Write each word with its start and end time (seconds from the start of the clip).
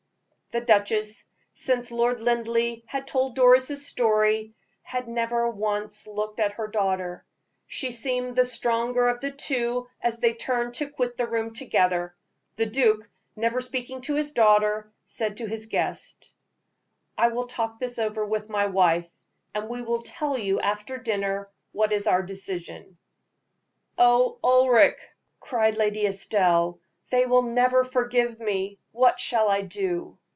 The 0.51 0.59
duchess, 0.59 1.23
since 1.53 1.91
Lord 1.91 2.19
Linleigh 2.19 2.81
had 2.85 3.07
told 3.07 3.35
Doris' 3.35 3.87
story, 3.87 4.53
had 4.81 5.07
never 5.07 5.49
once 5.49 6.05
looked 6.05 6.41
at 6.41 6.51
her 6.55 6.67
daughter. 6.67 7.23
She 7.67 7.91
seemed 7.91 8.35
the 8.35 8.43
stronger 8.43 9.07
of 9.07 9.21
the 9.21 9.31
two 9.31 9.87
as 10.01 10.17
they 10.19 10.33
turned 10.33 10.73
to 10.73 10.89
quit 10.89 11.15
the 11.15 11.25
room 11.25 11.53
together. 11.53 12.13
The 12.57 12.65
duke, 12.65 13.09
never 13.33 13.61
speaking 13.61 14.01
to 14.01 14.15
his 14.15 14.33
daughter, 14.33 14.91
said 15.05 15.37
to 15.37 15.47
his 15.47 15.67
guest: 15.67 16.33
"I 17.17 17.29
will 17.29 17.47
talk 17.47 17.79
this 17.79 17.97
over 17.97 18.25
with 18.25 18.49
my 18.49 18.65
wife, 18.65 19.09
and 19.53 19.69
we 19.69 19.81
will 19.81 20.01
tell 20.01 20.37
you 20.37 20.59
after 20.59 20.97
dinner 20.97 21.49
what 21.71 21.93
is 21.93 22.07
our 22.07 22.23
decision." 22.23 22.97
"Oh, 23.97 24.37
Ulric!" 24.43 24.97
cried 25.39 25.77
Lady 25.77 26.05
Estelle, 26.07 26.81
"they 27.09 27.25
will 27.25 27.43
never 27.43 27.85
forgive 27.85 28.37
me. 28.41 28.79
What 28.91 29.17
shall 29.17 29.47
I 29.47 29.61
do?" 29.61 30.17